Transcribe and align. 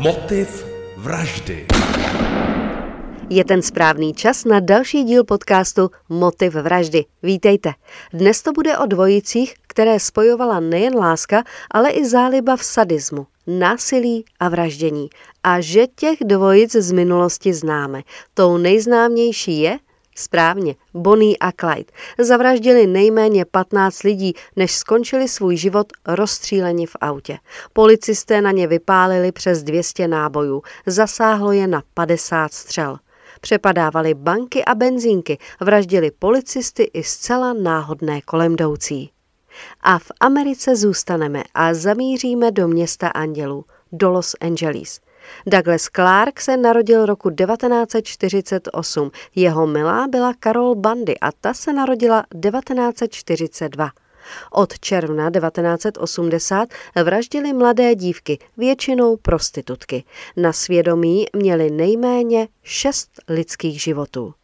Motiv 0.00 0.64
vraždy. 0.96 1.66
Je 3.30 3.44
ten 3.44 3.62
správný 3.62 4.14
čas 4.14 4.44
na 4.44 4.60
další 4.60 5.04
díl 5.04 5.24
podcastu 5.24 5.90
Motiv 6.08 6.54
vraždy. 6.54 7.04
Vítejte. 7.22 7.72
Dnes 8.12 8.42
to 8.42 8.52
bude 8.52 8.78
o 8.78 8.86
dvojicích, 8.86 9.54
které 9.66 10.00
spojovala 10.00 10.60
nejen 10.60 10.96
láska, 10.96 11.44
ale 11.70 11.90
i 11.90 12.04
záliba 12.08 12.56
v 12.56 12.64
sadismu, 12.64 13.26
násilí 13.46 14.24
a 14.40 14.48
vraždění. 14.48 15.08
A 15.44 15.60
že 15.60 15.86
těch 15.86 16.18
dvojic 16.24 16.76
z 16.76 16.92
minulosti 16.92 17.54
známe. 17.54 18.02
Tou 18.34 18.56
nejznámější 18.56 19.60
je 19.60 19.78
Správně, 20.20 20.74
Bonnie 20.94 21.36
a 21.40 21.52
Clyde 21.52 21.92
zavraždili 22.18 22.86
nejméně 22.86 23.44
15 23.44 24.02
lidí, 24.02 24.34
než 24.56 24.72
skončili 24.72 25.28
svůj 25.28 25.56
život 25.56 25.92
rozstříleni 26.06 26.86
v 26.86 26.96
autě. 27.00 27.38
Policisté 27.72 28.40
na 28.40 28.50
ně 28.50 28.66
vypálili 28.66 29.32
přes 29.32 29.62
200 29.62 30.08
nábojů, 30.08 30.62
zasáhlo 30.86 31.52
je 31.52 31.66
na 31.66 31.82
50 31.94 32.52
střel. 32.52 32.98
Přepadávali 33.40 34.14
banky 34.14 34.64
a 34.64 34.74
benzínky, 34.74 35.38
vraždili 35.60 36.10
policisty 36.10 36.82
i 36.82 37.02
zcela 37.02 37.52
náhodné 37.52 38.20
kolemdoucí. 38.20 39.10
A 39.80 39.98
v 39.98 40.12
Americe 40.20 40.76
zůstaneme 40.76 41.42
a 41.54 41.74
zamíříme 41.74 42.50
do 42.50 42.68
města 42.68 43.08
andělů, 43.08 43.64
do 43.92 44.10
Los 44.10 44.36
Angeles– 44.40 45.00
Douglas 45.46 45.82
Clark 45.82 46.40
se 46.40 46.56
narodil 46.56 47.06
roku 47.06 47.30
1948. 47.30 49.10
Jeho 49.34 49.66
milá 49.66 50.08
byla 50.08 50.32
Carol 50.40 50.74
Bundy 50.74 51.18
a 51.18 51.32
ta 51.32 51.54
se 51.54 51.72
narodila 51.72 52.24
1942. 52.42 53.90
Od 54.52 54.78
června 54.78 55.30
1980 55.30 56.68
vraždili 57.04 57.52
mladé 57.52 57.94
dívky, 57.94 58.38
většinou 58.56 59.16
prostitutky. 59.16 60.04
Na 60.36 60.52
svědomí 60.52 61.26
měli 61.36 61.70
nejméně 61.70 62.48
šest 62.62 63.10
lidských 63.28 63.82
životů. 63.82 64.34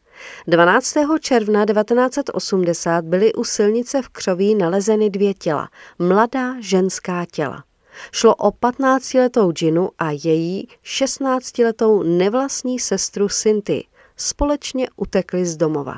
12. 0.47 0.95
června 1.21 1.67
1980 1.67 3.05
byly 3.05 3.33
u 3.33 3.45
silnice 3.45 4.03
v 4.03 4.09
Křoví 4.09 4.55
nalezeny 4.55 5.11
dvě 5.11 5.35
těla, 5.35 5.69
mladá 5.99 6.55
ženská 6.61 7.25
těla. 7.33 7.65
Šlo 8.13 8.35
o 8.35 8.51
15-letou 8.51 9.53
Ginu 9.53 9.91
a 9.99 10.11
její 10.11 10.69
16-letou 10.85 12.03
nevlastní 12.03 12.79
sestru 12.79 13.29
Sinty. 13.29 13.85
Společně 14.17 14.89
utekli 14.97 15.47
z 15.47 15.57
domova. 15.57 15.95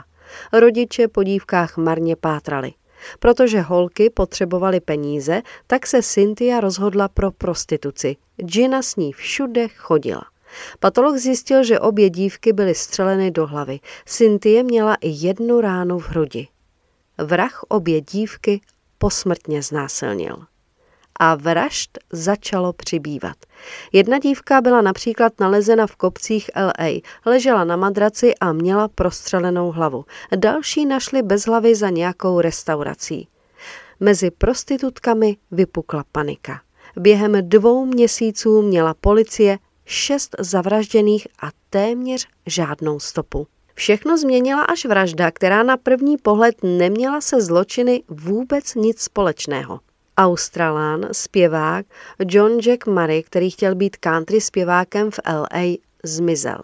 Rodiče 0.52 1.08
po 1.08 1.22
dívkách 1.22 1.76
marně 1.76 2.16
pátrali. 2.16 2.72
Protože 3.18 3.60
holky 3.60 4.10
potřebovaly 4.10 4.80
peníze, 4.80 5.42
tak 5.66 5.86
se 5.86 6.02
Cynthia 6.02 6.60
rozhodla 6.60 7.08
pro 7.08 7.30
prostituci. 7.30 8.16
Gina 8.36 8.82
s 8.82 8.96
ní 8.96 9.12
všude 9.12 9.68
chodila. 9.68 10.22
Patolog 10.80 11.16
zjistil, 11.16 11.64
že 11.64 11.80
obě 11.80 12.10
dívky 12.10 12.52
byly 12.52 12.74
střeleny 12.74 13.30
do 13.30 13.46
hlavy. 13.46 13.80
Cynthia 14.06 14.62
měla 14.62 14.94
i 14.94 15.08
jednu 15.08 15.60
ránu 15.60 15.98
v 15.98 16.08
hrudi. 16.08 16.48
Vrah 17.18 17.62
obě 17.68 18.00
dívky 18.00 18.60
posmrtně 18.98 19.62
znásilnil 19.62 20.47
a 21.18 21.34
vražd 21.34 21.98
začalo 22.12 22.72
přibývat. 22.72 23.36
Jedna 23.92 24.18
dívka 24.18 24.60
byla 24.60 24.82
například 24.82 25.40
nalezena 25.40 25.86
v 25.86 25.96
kopcích 25.96 26.50
LA, 26.56 27.00
ležela 27.26 27.64
na 27.64 27.76
madraci 27.76 28.34
a 28.40 28.52
měla 28.52 28.88
prostřelenou 28.88 29.72
hlavu. 29.72 30.04
Další 30.36 30.86
našli 30.86 31.22
bez 31.22 31.46
hlavy 31.46 31.74
za 31.74 31.90
nějakou 31.90 32.40
restaurací. 32.40 33.28
Mezi 34.00 34.30
prostitutkami 34.30 35.36
vypukla 35.50 36.04
panika. 36.12 36.60
Během 36.96 37.48
dvou 37.48 37.84
měsíců 37.86 38.62
měla 38.62 38.94
policie 38.94 39.58
šest 39.84 40.36
zavražděných 40.38 41.28
a 41.42 41.48
téměř 41.70 42.28
žádnou 42.46 43.00
stopu. 43.00 43.46
Všechno 43.74 44.18
změnila 44.18 44.62
až 44.62 44.84
vražda, 44.84 45.30
která 45.30 45.62
na 45.62 45.76
první 45.76 46.16
pohled 46.16 46.54
neměla 46.62 47.20
se 47.20 47.40
zločiny 47.40 48.02
vůbec 48.08 48.74
nic 48.74 49.00
společného. 49.00 49.80
Australán, 50.18 51.08
zpěvák 51.12 51.86
John 52.26 52.58
Jack 52.58 52.86
Murray, 52.86 53.22
který 53.22 53.50
chtěl 53.50 53.74
být 53.74 53.96
country 53.96 54.40
zpěvákem 54.40 55.10
v 55.10 55.20
LA, 55.32 55.76
zmizel. 56.04 56.58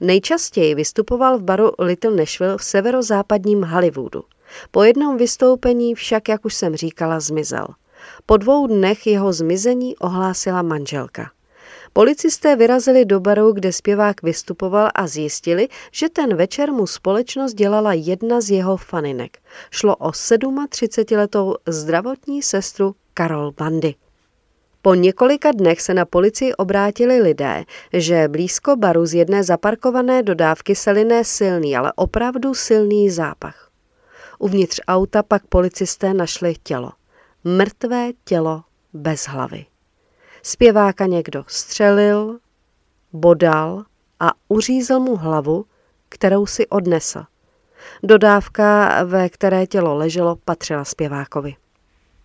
Nejčastěji 0.00 0.74
vystupoval 0.74 1.38
v 1.38 1.42
baru 1.42 1.70
Little 1.78 2.10
Nashville 2.10 2.58
v 2.58 2.64
severozápadním 2.64 3.62
Hollywoodu. 3.62 4.24
Po 4.70 4.82
jednom 4.82 5.16
vystoupení 5.16 5.94
však, 5.94 6.28
jak 6.28 6.44
už 6.44 6.54
jsem 6.54 6.76
říkala, 6.76 7.20
zmizel. 7.20 7.66
Po 8.26 8.36
dvou 8.36 8.66
dnech 8.66 9.06
jeho 9.06 9.32
zmizení 9.32 9.96
ohlásila 9.96 10.62
manželka. 10.62 11.30
Policisté 11.92 12.56
vyrazili 12.56 13.04
do 13.04 13.20
baru, 13.20 13.52
kde 13.52 13.72
zpěvák 13.72 14.22
vystupoval 14.22 14.90
a 14.94 15.06
zjistili, 15.06 15.68
že 15.92 16.08
ten 16.08 16.36
večer 16.36 16.72
mu 16.72 16.86
společnost 16.86 17.54
dělala 17.54 17.92
jedna 17.92 18.40
z 18.40 18.50
jeho 18.50 18.76
faninek. 18.76 19.38
Šlo 19.70 19.96
o 19.96 20.10
37-letou 20.10 21.54
zdravotní 21.66 22.42
sestru 22.42 22.94
Karol 23.14 23.52
Bandy. 23.52 23.94
Po 24.82 24.94
několika 24.94 25.52
dnech 25.52 25.80
se 25.80 25.94
na 25.94 26.04
policii 26.04 26.54
obrátili 26.54 27.20
lidé, 27.20 27.64
že 27.92 28.28
blízko 28.28 28.76
baru 28.76 29.06
z 29.06 29.14
jedné 29.14 29.44
zaparkované 29.44 30.22
dodávky 30.22 30.74
seliné 30.74 31.24
silný, 31.24 31.76
ale 31.76 31.92
opravdu 31.96 32.54
silný 32.54 33.10
zápach. 33.10 33.70
Uvnitř 34.38 34.80
auta 34.88 35.22
pak 35.22 35.46
policisté 35.46 36.14
našli 36.14 36.54
tělo. 36.62 36.92
Mrtvé 37.44 38.10
tělo 38.24 38.62
bez 38.92 39.24
hlavy. 39.24 39.69
Zpěváka 40.42 41.06
někdo 41.06 41.44
střelil, 41.46 42.38
bodal 43.12 43.84
a 44.20 44.30
uřízl 44.48 45.00
mu 45.00 45.16
hlavu, 45.16 45.64
kterou 46.08 46.46
si 46.46 46.66
odnesl. 46.66 47.24
Dodávka, 48.02 49.02
ve 49.04 49.28
které 49.28 49.66
tělo 49.66 49.96
leželo, 49.96 50.36
patřila 50.44 50.84
zpěvákovi. 50.84 51.54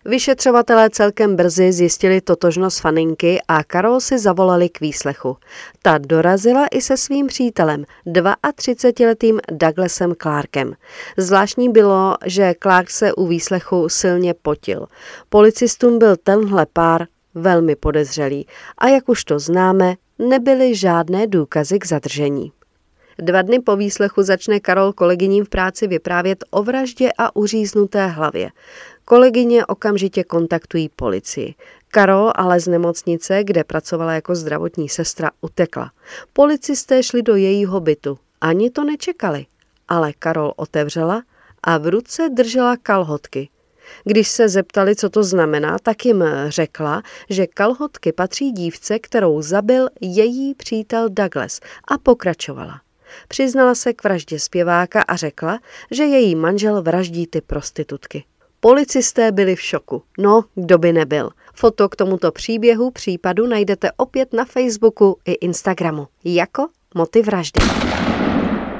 Vyšetřovatelé 0.04 0.90
celkem 0.90 1.36
brzy 1.36 1.72
zjistili 1.72 2.20
totožnost 2.20 2.80
faninky 2.80 3.40
a 3.48 3.64
Karol 3.64 4.00
si 4.00 4.18
zavolali 4.18 4.68
k 4.68 4.80
výslechu. 4.80 5.36
Ta 5.82 5.98
dorazila 5.98 6.66
i 6.66 6.80
se 6.80 6.96
svým 6.96 7.26
přítelem, 7.26 7.84
32-letým 8.06 9.38
Douglasem 9.52 10.14
Clarkem. 10.22 10.72
Zvláštní 11.16 11.68
bylo, 11.68 12.16
že 12.24 12.54
Clark 12.62 12.90
se 12.90 13.12
u 13.12 13.26
výslechu 13.26 13.88
silně 13.88 14.34
potil. 14.34 14.86
Policistům 15.28 15.98
byl 15.98 16.16
tenhle 16.16 16.66
pár 16.72 17.06
velmi 17.36 17.76
podezřelý 17.76 18.46
a 18.78 18.88
jak 18.88 19.08
už 19.08 19.24
to 19.24 19.38
známe, 19.38 19.94
nebyly 20.18 20.74
žádné 20.74 21.26
důkazy 21.26 21.78
k 21.78 21.86
zadržení. 21.86 22.52
Dva 23.18 23.42
dny 23.42 23.60
po 23.60 23.76
výslechu 23.76 24.22
začne 24.22 24.60
Karol 24.60 24.92
kolegyním 24.92 25.44
v 25.44 25.48
práci 25.48 25.86
vyprávět 25.86 26.44
o 26.50 26.62
vraždě 26.62 27.10
a 27.18 27.36
uříznuté 27.36 28.06
hlavě. 28.06 28.50
Kolegyně 29.04 29.66
okamžitě 29.66 30.24
kontaktují 30.24 30.88
policii. 30.88 31.54
Karol 31.88 32.32
ale 32.34 32.60
z 32.60 32.68
nemocnice, 32.68 33.44
kde 33.44 33.64
pracovala 33.64 34.12
jako 34.12 34.34
zdravotní 34.34 34.88
sestra, 34.88 35.30
utekla. 35.40 35.90
Policisté 36.32 37.02
šli 37.02 37.22
do 37.22 37.36
jejího 37.36 37.80
bytu. 37.80 38.18
Ani 38.40 38.70
to 38.70 38.84
nečekali. 38.84 39.46
Ale 39.88 40.12
Karol 40.12 40.52
otevřela 40.56 41.22
a 41.62 41.78
v 41.78 41.86
ruce 41.86 42.28
držela 42.28 42.76
kalhotky. 42.76 43.48
Když 44.04 44.28
se 44.28 44.48
zeptali, 44.48 44.96
co 44.96 45.10
to 45.10 45.24
znamená, 45.24 45.78
tak 45.82 46.04
jim 46.04 46.24
řekla, 46.48 47.02
že 47.30 47.46
kalhotky 47.46 48.12
patří 48.12 48.52
dívce, 48.52 48.98
kterou 48.98 49.42
zabil 49.42 49.88
její 50.00 50.54
přítel 50.54 51.08
Douglas 51.08 51.60
a 51.88 51.98
pokračovala. 51.98 52.80
Přiznala 53.28 53.74
se 53.74 53.92
k 53.92 54.04
vraždě 54.04 54.38
zpěváka 54.38 55.02
a 55.02 55.16
řekla, 55.16 55.58
že 55.90 56.04
její 56.04 56.34
manžel 56.34 56.82
vraždí 56.82 57.26
ty 57.26 57.40
prostitutky. 57.40 58.24
Policisté 58.60 59.32
byli 59.32 59.56
v 59.56 59.60
šoku. 59.60 60.02
No, 60.18 60.44
kdo 60.54 60.78
by 60.78 60.92
nebyl. 60.92 61.30
Foto 61.54 61.88
k 61.88 61.96
tomuto 61.96 62.32
příběhu 62.32 62.90
případu 62.90 63.46
najdete 63.46 63.90
opět 63.96 64.32
na 64.32 64.44
Facebooku 64.44 65.18
i 65.24 65.32
Instagramu. 65.32 66.08
Jako 66.24 66.68
motiv 66.94 67.26
vraždy. 67.26 67.60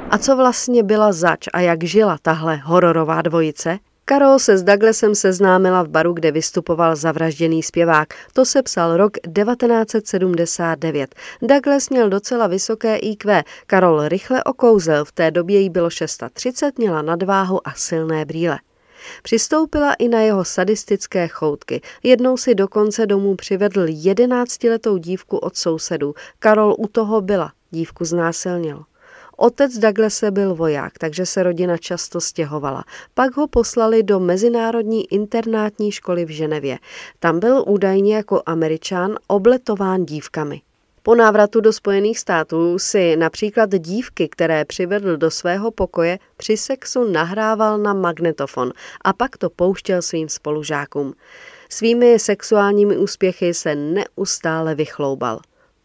A 0.09 0.17
co 0.17 0.35
vlastně 0.35 0.83
byla 0.83 1.11
zač 1.11 1.47
a 1.53 1.59
jak 1.59 1.83
žila 1.83 2.17
tahle 2.21 2.55
hororová 2.55 3.21
dvojice? 3.21 3.79
Karol 4.09 4.39
se 4.39 4.57
s 4.57 4.63
Douglasem 4.63 5.15
seznámila 5.15 5.83
v 5.83 5.87
baru, 5.87 6.13
kde 6.13 6.31
vystupoval 6.31 6.95
zavražděný 6.95 7.63
zpěvák. 7.63 8.13
To 8.33 8.45
se 8.45 8.63
psal 8.63 8.97
rok 8.97 9.13
1979. 9.13 11.15
Douglas 11.41 11.89
měl 11.89 12.09
docela 12.09 12.47
vysoké 12.47 12.97
IQ. 12.97 13.43
Karol 13.65 14.07
rychle 14.07 14.43
okouzel, 14.43 15.05
v 15.05 15.11
té 15.11 15.31
době 15.31 15.59
jí 15.59 15.69
bylo 15.69 15.89
630, 15.89 16.77
měla 16.77 17.01
nadváhu 17.01 17.67
a 17.67 17.73
silné 17.73 18.25
brýle. 18.25 18.59
Přistoupila 19.23 19.93
i 19.93 20.07
na 20.07 20.21
jeho 20.21 20.45
sadistické 20.45 21.27
choutky. 21.27 21.81
Jednou 22.03 22.37
si 22.37 22.55
dokonce 22.55 23.05
domů 23.05 23.35
přivedl 23.35 23.85
jedenáctiletou 23.87 24.97
dívku 24.97 25.37
od 25.37 25.57
sousedů. 25.57 26.13
Karol 26.39 26.75
u 26.79 26.87
toho 26.87 27.21
byla, 27.21 27.51
dívku 27.71 28.05
znásilnil. 28.05 28.83
Otec 29.39 29.77
Douglase 29.77 30.31
byl 30.31 30.55
voják, 30.55 30.93
takže 30.97 31.25
se 31.25 31.43
rodina 31.43 31.77
často 31.77 32.21
stěhovala. 32.21 32.83
Pak 33.13 33.37
ho 33.37 33.47
poslali 33.47 34.03
do 34.03 34.19
Mezinárodní 34.19 35.13
internátní 35.13 35.91
školy 35.91 36.25
v 36.25 36.29
Ženevě. 36.29 36.79
Tam 37.19 37.39
byl 37.39 37.63
údajně 37.67 38.15
jako 38.15 38.41
američan 38.45 39.15
obletován 39.27 40.05
dívkami. 40.05 40.61
Po 41.03 41.15
návratu 41.15 41.61
do 41.61 41.73
Spojených 41.73 42.19
států 42.19 42.79
si 42.79 43.15
například 43.15 43.69
dívky, 43.69 44.29
které 44.29 44.65
přivedl 44.65 45.17
do 45.17 45.31
svého 45.31 45.71
pokoje, 45.71 46.19
při 46.37 46.57
sexu 46.57 47.11
nahrával 47.11 47.77
na 47.77 47.93
magnetofon 47.93 48.73
a 49.01 49.13
pak 49.13 49.37
to 49.37 49.49
pouštěl 49.49 50.01
svým 50.01 50.29
spolužákům. 50.29 51.13
Svými 51.69 52.19
sexuálními 52.19 52.97
úspěchy 52.97 53.53
se 53.53 53.75
neustále 53.75 54.75
vychloubal. 54.75 55.39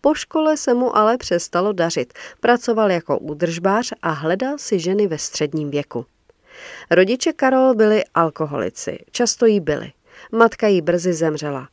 Po 0.05 0.15
škole 0.15 0.57
se 0.57 0.75
mu 0.75 0.97
ale 0.97 1.19
přestalo 1.19 1.73
dařit. 1.73 2.13
Pracoval 2.41 2.91
jako 2.91 3.19
údržbář 3.19 3.93
a 4.03 4.11
hledal 4.11 4.59
si 4.59 4.79
ženy 4.79 5.07
ve 5.07 5.19
středním 5.19 5.71
věku. 5.71 6.07
Rodiče 6.91 7.33
Karol 7.33 7.75
byli 7.75 8.05
alkoholici, 8.15 8.99
často 9.11 9.47
jí 9.47 9.61
byli. 9.61 9.93
Matka 10.33 10.67
jí 10.67 10.83
brzy 10.83 11.13
zemřela. 11.13 11.69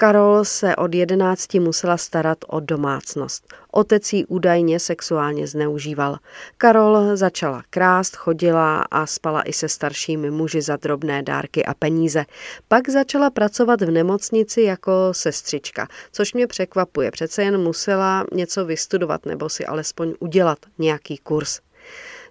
Karol 0.00 0.44
se 0.44 0.76
od 0.76 0.94
jedenácti 0.94 1.60
musela 1.60 1.96
starat 1.96 2.38
o 2.48 2.60
domácnost. 2.60 3.54
Otec 3.70 4.12
jí 4.12 4.26
údajně 4.26 4.80
sexuálně 4.80 5.46
zneužíval. 5.46 6.16
Karol 6.58 7.16
začala 7.16 7.62
krást, 7.70 8.16
chodila 8.16 8.82
a 8.90 9.06
spala 9.06 9.42
i 9.42 9.52
se 9.52 9.68
staršími 9.68 10.30
muži 10.30 10.62
za 10.62 10.76
drobné 10.76 11.22
dárky 11.22 11.64
a 11.64 11.74
peníze. 11.74 12.24
Pak 12.68 12.88
začala 12.88 13.30
pracovat 13.30 13.80
v 13.80 13.90
nemocnici 13.90 14.62
jako 14.62 14.92
sestřička, 15.12 15.88
což 16.12 16.34
mě 16.34 16.46
překvapuje. 16.46 17.10
Přece 17.10 17.42
jen 17.42 17.58
musela 17.58 18.24
něco 18.32 18.64
vystudovat 18.64 19.26
nebo 19.26 19.48
si 19.48 19.66
alespoň 19.66 20.14
udělat 20.20 20.58
nějaký 20.78 21.18
kurz. 21.18 21.60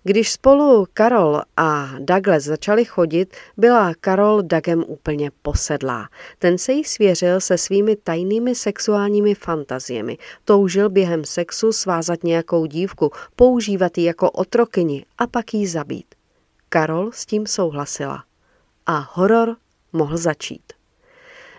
Když 0.03 0.31
spolu 0.31 0.87
Karol 0.93 1.41
a 1.57 1.89
Douglas 1.99 2.43
začali 2.43 2.85
chodit, 2.85 3.35
byla 3.57 3.93
Karol 4.01 4.41
Dagem 4.41 4.83
úplně 4.87 5.31
posedlá. 5.41 6.09
Ten 6.39 6.57
se 6.57 6.71
jí 6.71 6.83
svěřil 6.83 7.39
se 7.41 7.57
svými 7.57 7.95
tajnými 7.95 8.55
sexuálními 8.55 9.35
fantaziemi. 9.35 10.17
Toužil 10.45 10.89
během 10.89 11.25
sexu 11.25 11.71
svázat 11.71 12.23
nějakou 12.23 12.65
dívku, 12.65 13.11
používat 13.35 13.97
ji 13.97 14.03
jako 14.03 14.31
otrokyni 14.31 15.05
a 15.17 15.27
pak 15.27 15.53
jí 15.53 15.67
zabít. 15.67 16.15
Karol 16.69 17.11
s 17.11 17.25
tím 17.25 17.47
souhlasila. 17.47 18.23
A 18.85 19.09
horor 19.13 19.55
mohl 19.93 20.17
začít. 20.17 20.78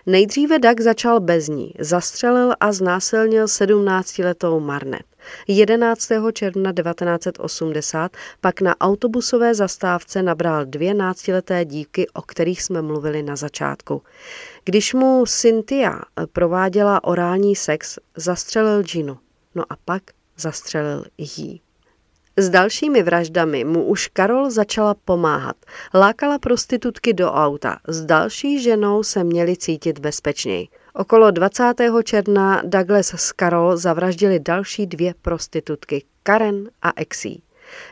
Nejdříve 0.05 0.59
Doug 0.59 0.81
začal 0.81 1.19
bez 1.19 1.47
ní, 1.47 1.73
zastřelil 1.79 2.53
a 2.59 2.71
znásilnil 2.71 3.45
17-letou 3.45 4.59
Marnet. 4.59 5.01
11. 5.47 6.09
června 6.33 6.73
1980 6.73 8.17
pak 8.41 8.61
na 8.61 8.75
autobusové 8.81 9.55
zastávce 9.55 10.23
nabral 10.23 10.65
dvě 10.65 10.93
náctileté 10.93 11.65
dívky, 11.65 12.07
o 12.13 12.21
kterých 12.21 12.61
jsme 12.63 12.81
mluvili 12.81 13.23
na 13.23 13.35
začátku. 13.35 14.01
Když 14.65 14.93
mu 14.93 15.23
Cynthia 15.27 15.99
prováděla 16.33 17.03
orální 17.03 17.55
sex, 17.55 17.99
zastřelil 18.17 18.83
Ginu. 18.83 19.17
No 19.55 19.63
a 19.69 19.75
pak 19.85 20.03
zastřelil 20.37 21.05
jí. 21.17 21.61
S 22.41 22.49
dalšími 22.49 23.03
vraždami 23.03 23.63
mu 23.63 23.83
už 23.83 24.07
Karol 24.07 24.49
začala 24.49 24.95
pomáhat. 25.05 25.55
Lákala 25.93 26.39
prostitutky 26.39 27.13
do 27.13 27.31
auta. 27.31 27.77
S 27.87 28.05
další 28.05 28.61
ženou 28.63 29.03
se 29.03 29.23
měli 29.23 29.57
cítit 29.57 29.99
bezpečněji. 29.99 30.67
Okolo 30.93 31.31
20. 31.31 31.73
června 32.03 32.61
Douglas 32.65 33.13
s 33.13 33.31
Karol 33.31 33.77
zavraždili 33.77 34.39
další 34.39 34.87
dvě 34.87 35.13
prostitutky, 35.21 36.03
Karen 36.23 36.69
a 36.81 36.91
Exie. 36.95 37.37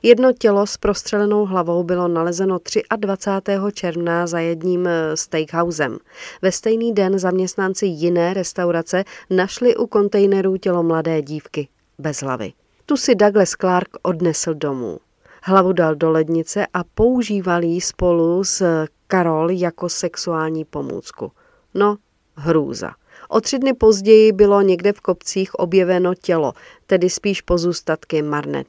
Jedno 0.04 0.34
tělo 0.34 0.68
s 0.68 0.78
prostřelenou 0.78 1.46
hlavou 1.46 1.84
bylo 1.84 2.08
nalezeno 2.08 2.60
23. 2.98 3.54
června 3.74 4.28
za 4.28 4.40
jedním 4.40 4.88
eh, 4.88 5.18
steakhousem. 5.18 5.98
Ve 6.42 6.52
stejný 6.52 6.94
den 6.94 7.20
zaměstnanci 7.20 7.86
jiné 7.86 8.34
restaurace 8.34 9.04
našli 9.30 9.76
u 9.76 9.88
kontejnerů 9.88 10.58
tělo 10.58 10.84
mladé 10.84 11.22
dívky 11.22 11.68
bez 12.00 12.22
hlavy. 12.22 12.54
Tu 12.90 12.98
si 12.98 13.16
Douglas 13.16 13.50
Clark 13.50 13.88
odnesl 14.02 14.54
domů. 14.54 15.00
Hlavu 15.44 15.74
dal 15.74 15.96
do 15.96 16.12
lednice 16.12 16.68
a 16.74 16.84
používal 16.84 17.64
ji 17.64 17.82
spolu 17.82 18.44
s 18.44 18.86
Karol 19.08 19.52
jako 19.52 19.90
sexuální 19.90 20.66
pomůcku. 20.66 21.32
No, 21.74 21.98
hrůza. 22.36 22.92
O 23.30 23.42
tři 23.42 23.60
dny 23.60 23.74
později 23.74 24.32
bylo 24.32 24.62
někde 24.62 24.94
v 24.94 25.02
kopcích 25.02 25.56
objeveno 25.56 26.16
tělo, 26.16 26.54
tedy 26.88 27.10
spíš 27.10 27.42
pozůstatky 27.42 28.22
Marnet. 28.22 28.68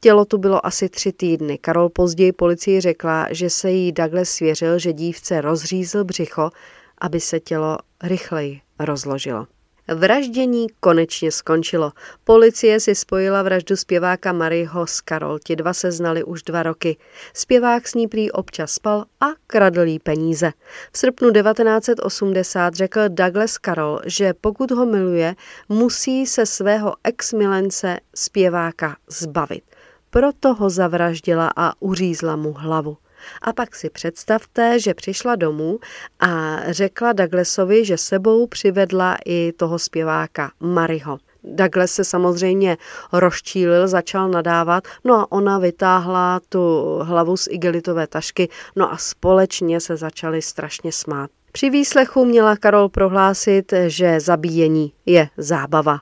Tělo 0.00 0.24
tu 0.24 0.38
bylo 0.38 0.66
asi 0.66 0.88
tři 0.88 1.12
týdny. 1.12 1.58
Karol 1.58 1.88
později 1.88 2.32
policii 2.32 2.80
řekla, 2.80 3.26
že 3.30 3.50
se 3.50 3.70
jí 3.70 3.92
Douglas 3.92 4.28
svěřil, 4.28 4.78
že 4.78 4.92
dívce 4.92 5.40
rozřízl 5.40 6.04
břicho, 6.04 6.50
aby 6.98 7.20
se 7.20 7.40
tělo 7.40 7.78
rychleji 8.02 8.60
rozložilo. 8.78 9.46
Vraždění 9.88 10.66
konečně 10.80 11.32
skončilo. 11.32 11.92
Policie 12.24 12.80
si 12.80 12.94
spojila 12.94 13.42
vraždu 13.42 13.76
zpěváka 13.76 14.32
Maryho 14.32 14.86
s 14.86 15.00
Karol. 15.00 15.38
Ti 15.38 15.56
dva 15.56 15.72
se 15.72 15.92
znali 15.92 16.24
už 16.24 16.42
dva 16.42 16.62
roky. 16.62 16.96
Zpěvák 17.34 17.88
s 17.88 17.94
ní 17.94 18.08
prý 18.08 18.30
občas 18.30 18.72
spal 18.72 19.04
a 19.20 19.26
kradl 19.46 19.80
jí 19.80 19.98
peníze. 19.98 20.52
V 20.92 20.98
srpnu 20.98 21.32
1980 21.32 22.74
řekl 22.74 23.00
Douglas 23.08 23.58
Karol, 23.58 24.00
že 24.06 24.34
pokud 24.40 24.70
ho 24.70 24.86
miluje, 24.86 25.34
musí 25.68 26.26
se 26.26 26.46
svého 26.46 26.94
ex-milence 27.04 28.00
zpěváka 28.14 28.96
zbavit. 29.08 29.64
Proto 30.10 30.54
ho 30.54 30.70
zavraždila 30.70 31.50
a 31.56 31.72
uřízla 31.80 32.36
mu 32.36 32.52
hlavu. 32.52 32.96
A 33.42 33.52
pak 33.52 33.76
si 33.76 33.90
představte, 33.90 34.80
že 34.80 34.94
přišla 34.94 35.36
domů 35.36 35.78
a 36.20 36.58
řekla 36.68 37.12
Douglasovi, 37.12 37.84
že 37.84 37.98
sebou 37.98 38.46
přivedla 38.46 39.16
i 39.26 39.52
toho 39.56 39.78
zpěváka 39.78 40.52
Mariho. 40.60 41.18
Douglas 41.44 41.90
se 41.90 42.04
samozřejmě 42.04 42.76
rozčílil, 43.12 43.88
začal 43.88 44.28
nadávat, 44.28 44.84
no 45.04 45.14
a 45.14 45.32
ona 45.32 45.58
vytáhla 45.58 46.40
tu 46.48 46.98
hlavu 47.02 47.36
z 47.36 47.48
igelitové 47.50 48.06
tašky, 48.06 48.48
no 48.76 48.92
a 48.92 48.96
společně 48.96 49.80
se 49.80 49.96
začali 49.96 50.42
strašně 50.42 50.92
smát. 50.92 51.30
Při 51.52 51.70
výslechu 51.70 52.24
měla 52.24 52.56
Karol 52.56 52.88
prohlásit, 52.88 53.72
že 53.86 54.20
zabíjení 54.20 54.92
je 55.06 55.28
zábava. 55.36 55.98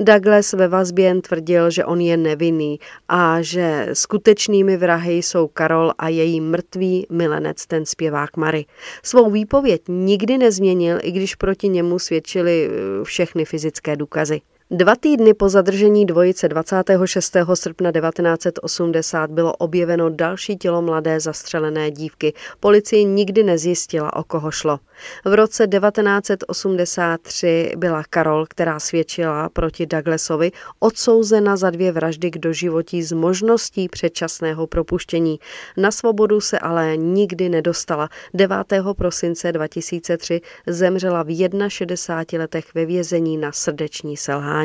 Douglas 0.00 0.52
ve 0.52 0.68
vazbě 0.68 1.04
jen 1.04 1.20
tvrdil, 1.20 1.70
že 1.70 1.84
on 1.84 2.00
je 2.00 2.16
nevinný 2.16 2.78
a 3.08 3.42
že 3.42 3.88
skutečnými 3.92 4.76
vrahy 4.76 5.14
jsou 5.14 5.48
Karol 5.48 5.92
a 5.98 6.08
její 6.08 6.40
mrtvý 6.40 7.06
milenec, 7.10 7.66
ten 7.66 7.86
zpěvák 7.86 8.36
Mary. 8.36 8.66
Svou 9.02 9.30
výpověď 9.30 9.82
nikdy 9.88 10.38
nezměnil, 10.38 10.98
i 11.02 11.12
když 11.12 11.34
proti 11.34 11.68
němu 11.68 11.98
svědčily 11.98 12.70
eh, 12.70 13.04
všechny 13.04 13.44
fyzické 13.44 13.96
důkazy. 13.96 14.40
Dva 14.70 14.96
týdny 14.96 15.34
po 15.34 15.48
zadržení 15.48 16.06
dvojice 16.06 16.48
26. 16.48 17.36
srpna 17.54 17.92
1980 17.92 19.30
bylo 19.30 19.52
objeveno 19.52 20.10
další 20.10 20.56
tělo 20.56 20.82
mladé 20.82 21.20
zastřelené 21.20 21.90
dívky. 21.90 22.32
Policie 22.60 23.04
nikdy 23.04 23.42
nezjistila, 23.42 24.16
o 24.16 24.24
koho 24.24 24.50
šlo. 24.50 24.78
V 25.24 25.34
roce 25.34 25.66
1983 25.66 27.72
byla 27.76 28.02
Karol, 28.10 28.46
která 28.46 28.80
svědčila 28.80 29.48
proti 29.48 29.86
Douglasovi, 29.86 30.52
odsouzena 30.78 31.56
za 31.56 31.70
dvě 31.70 31.92
vraždy 31.92 32.30
k 32.30 32.38
doživotí 32.38 33.02
s 33.02 33.12
možností 33.12 33.88
předčasného 33.88 34.66
propuštění. 34.66 35.38
Na 35.76 35.90
svobodu 35.90 36.40
se 36.40 36.58
ale 36.58 36.96
nikdy 36.96 37.48
nedostala. 37.48 38.08
9. 38.34 38.56
prosince 38.96 39.52
2003 39.52 40.40
zemřela 40.66 41.22
v 41.22 41.48
61 41.68 42.42
letech 42.42 42.74
ve 42.74 42.86
vězení 42.86 43.36
na 43.36 43.52
srdeční 43.52 44.16
selhání. 44.16 44.57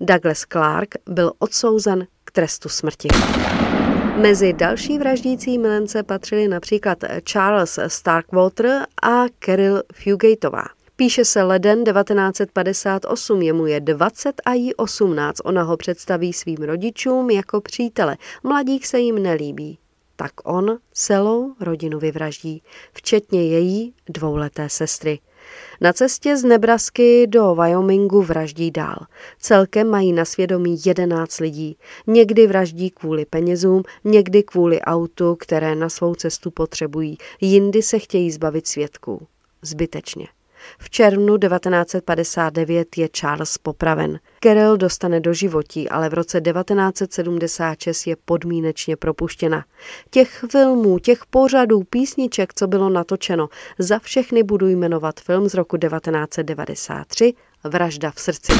Douglas 0.00 0.44
Clark 0.52 0.94
byl 1.06 1.32
odsouzen 1.38 2.06
k 2.24 2.30
trestu 2.30 2.68
smrti. 2.68 3.08
Mezi 4.16 4.52
další 4.52 4.98
vraždící 4.98 5.58
milence 5.58 6.02
patřili 6.02 6.48
například 6.48 6.98
Charles 7.24 7.78
Starkwater 7.86 8.86
a 9.02 9.24
Carol 9.44 9.82
Fugatová. 9.94 10.64
Píše 10.96 11.24
se 11.24 11.42
leden 11.42 11.84
1958, 11.84 13.42
jemu 13.42 13.66
je 13.66 13.80
20 13.80 14.42
a 14.44 14.52
jí 14.52 14.74
18. 14.74 15.40
Ona 15.44 15.62
ho 15.62 15.76
představí 15.76 16.32
svým 16.32 16.58
rodičům 16.58 17.30
jako 17.30 17.60
přítele. 17.60 18.16
Mladík 18.42 18.86
se 18.86 18.98
jim 18.98 19.22
nelíbí. 19.22 19.78
Tak 20.16 20.32
on 20.44 20.78
celou 20.92 21.54
rodinu 21.60 21.98
vyvraždí, 21.98 22.62
včetně 22.92 23.46
její 23.46 23.94
dvouleté 24.08 24.68
sestry. 24.68 25.18
Na 25.80 25.92
cestě 25.92 26.36
z 26.36 26.44
Nebrasky 26.44 27.26
do 27.26 27.54
Wyomingu 27.54 28.22
vraždí 28.22 28.70
dál. 28.70 28.96
Celkem 29.40 29.90
mají 29.90 30.12
na 30.12 30.24
svědomí 30.24 30.78
11 30.86 31.38
lidí. 31.40 31.78
Někdy 32.06 32.46
vraždí 32.46 32.90
kvůli 32.90 33.24
penězům, 33.24 33.82
někdy 34.04 34.42
kvůli 34.42 34.80
autu, 34.80 35.36
které 35.36 35.74
na 35.74 35.88
svou 35.88 36.14
cestu 36.14 36.50
potřebují. 36.50 37.18
Jindy 37.40 37.82
se 37.82 37.98
chtějí 37.98 38.30
zbavit 38.30 38.66
svědků. 38.66 39.26
Zbytečně. 39.62 40.26
V 40.78 40.90
červnu 40.90 41.38
1959 41.38 42.98
je 42.98 43.08
Charles 43.08 43.58
popraven. 43.58 44.18
Carol 44.42 44.76
dostane 44.76 45.20
do 45.20 45.32
životí, 45.32 45.88
ale 45.88 46.08
v 46.08 46.14
roce 46.14 46.40
1976 46.40 48.06
je 48.06 48.16
podmínečně 48.24 48.96
propuštěna. 48.96 49.64
Těch 50.10 50.44
filmů, 50.50 50.98
těch 50.98 51.26
pořadů, 51.26 51.82
písniček, 51.90 52.54
co 52.54 52.66
bylo 52.66 52.88
natočeno, 52.88 53.48
za 53.78 53.98
všechny 53.98 54.42
budu 54.42 54.66
jmenovat 54.68 55.20
film 55.20 55.48
z 55.48 55.54
roku 55.54 55.76
1993 55.76 57.34
Vražda 57.64 58.10
v 58.10 58.20
srdci. 58.20 58.52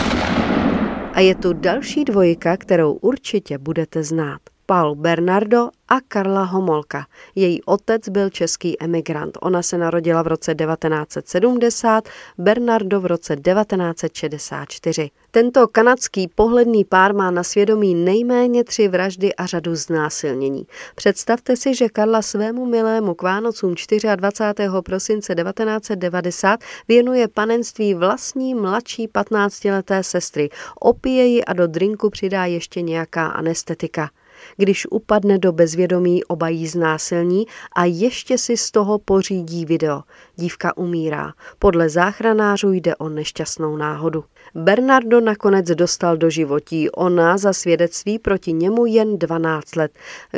A 1.12 1.20
je 1.20 1.34
tu 1.34 1.52
další 1.52 2.04
dvojika, 2.04 2.56
kterou 2.56 2.92
určitě 2.92 3.58
budete 3.58 4.02
znát. 4.02 4.40
Paul 4.66 4.94
Bernardo 4.94 5.70
a 5.88 6.00
Karla 6.08 6.42
Homolka. 6.42 7.06
Její 7.34 7.62
otec 7.62 8.08
byl 8.08 8.30
český 8.30 8.82
emigrant. 8.82 9.38
Ona 9.40 9.62
se 9.62 9.78
narodila 9.78 10.22
v 10.22 10.26
roce 10.26 10.54
1970, 10.54 12.08
Bernardo 12.38 13.00
v 13.00 13.06
roce 13.06 13.36
1964. 13.36 15.10
Tento 15.30 15.68
kanadský 15.68 16.28
pohledný 16.28 16.84
pár 16.84 17.14
má 17.14 17.30
na 17.30 17.42
svědomí 17.42 17.94
nejméně 17.94 18.64
tři 18.64 18.88
vraždy 18.88 19.34
a 19.34 19.46
řadu 19.46 19.74
znásilnění. 19.74 20.66
Představte 20.94 21.56
si, 21.56 21.74
že 21.74 21.88
Karla 21.88 22.22
svému 22.22 22.66
milému 22.66 23.14
k 23.14 23.22
Vánocům 23.22 23.74
24. 24.16 24.70
prosince 24.84 25.34
1990 25.34 26.60
věnuje 26.88 27.28
panenství 27.28 27.94
vlastní 27.94 28.54
mladší 28.54 29.08
15-leté 29.08 30.00
sestry. 30.00 30.48
Opije 30.80 31.24
ji 31.24 31.44
a 31.44 31.52
do 31.52 31.66
drinku 31.66 32.10
přidá 32.10 32.44
ještě 32.44 32.82
nějaká 32.82 33.26
anestetika. 33.26 34.10
Když 34.56 34.86
upadne 34.90 35.38
do 35.38 35.52
bezvědomí, 35.52 36.24
oba 36.24 36.48
jí 36.48 36.66
znásilní 36.66 37.46
a 37.76 37.84
ještě 37.84 38.38
si 38.38 38.56
z 38.56 38.70
toho 38.70 38.98
pořídí 38.98 39.64
video. 39.64 40.02
Dívka 40.36 40.76
umírá. 40.76 41.32
Podle 41.58 41.88
záchranářů 41.88 42.72
jde 42.72 42.96
o 42.96 43.08
nešťastnou 43.08 43.76
náhodu. 43.76 44.24
Bernardo 44.54 45.20
nakonec 45.20 45.66
dostal 45.66 46.16
do 46.16 46.30
životí, 46.30 46.90
ona 46.90 47.38
za 47.38 47.52
svědectví 47.52 48.18
proti 48.18 48.52
němu 48.52 48.86
jen 48.86 49.18
12 49.18 49.76
let. 49.76 49.92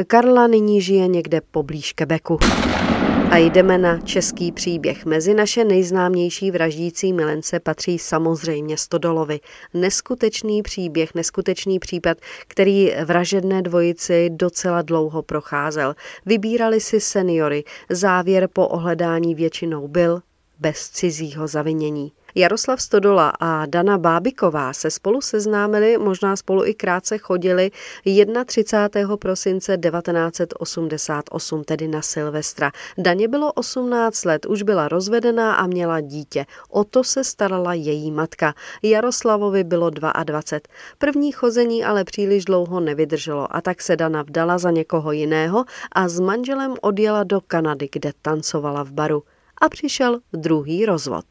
Karla 0.07 0.47
nyní 0.47 0.83
žije 0.83 1.09
někde 1.09 1.41
poblíž 1.51 1.93
Quebecu. 1.93 2.39
A 3.31 3.37
jdeme 3.37 3.79
na 3.79 3.99
český 3.99 4.53
příběh. 4.53 5.05
Mezi 5.07 5.35
naše 5.35 5.65
nejznámější 5.65 6.51
vraždící 6.51 7.13
milence 7.13 7.61
patří 7.61 7.99
samozřejmě 7.99 8.77
Stodolovi. 8.77 9.41
Neskutečný 9.75 10.63
příběh, 10.63 11.15
neskutečný 11.15 11.79
případ, 11.79 12.19
který 12.49 12.93
vražedné 13.05 13.63
dvojici 13.63 14.31
docela 14.31 14.83
dlouho 14.83 15.23
procházel. 15.23 15.95
Vybírali 16.27 16.81
si 16.81 17.01
seniory. 17.01 17.65
Závěr 17.91 18.49
po 18.53 18.69
ohledání 18.69 19.35
většinou 19.35 19.89
byl 19.89 20.21
bez 20.59 20.89
cizího 20.89 21.47
zavinění. 21.49 22.13
Jaroslav 22.35 22.83
Stodola 22.83 23.33
a 23.41 23.67
Dana 23.67 23.99
Bábiková 23.99 24.73
se 24.73 24.91
spolu 24.91 25.21
seznámili, 25.21 25.99
možná 25.99 26.37
spolu 26.37 26.67
i 26.67 26.75
krátce 26.75 27.19
chodili 27.19 27.71
31. 28.47 29.17
prosince 29.17 29.79
1988, 29.79 31.65
tedy 31.65 31.89
na 31.89 32.03
Silvestra. 32.03 32.73
Daně 32.99 33.29
bylo 33.29 33.53
18 33.53 34.25
let, 34.25 34.47
už 34.47 34.63
byla 34.63 34.89
rozvedená 34.89 35.55
a 35.55 35.67
měla 35.67 36.01
dítě. 36.01 36.47
O 36.71 36.85
to 36.85 37.05
se 37.05 37.25
starala 37.25 37.75
její 37.75 38.11
matka. 38.11 38.55
Jaroslavovi 38.83 39.65
bylo 39.65 39.91
22. 39.91 40.41
První 40.99 41.33
chození 41.33 41.85
ale 41.85 42.05
příliš 42.05 42.45
dlouho 42.45 42.81
nevydrželo 42.81 43.57
a 43.57 43.61
tak 43.61 43.83
se 43.83 43.97
Dana 43.97 44.23
vdala 44.23 44.59
za 44.59 44.71
někoho 44.71 45.13
jiného 45.13 45.65
a 45.93 46.09
s 46.09 46.21
manželem 46.21 46.75
odjela 46.81 47.25
do 47.25 47.41
Kanady, 47.41 47.89
kde 47.93 48.13
tancovala 48.23 48.83
v 48.83 48.93
baru. 48.93 49.23
A 49.61 49.69
přišel 49.69 50.21
druhý 50.33 50.87
rozvod. 50.87 51.25